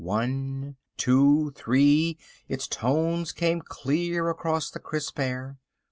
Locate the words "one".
0.03-0.77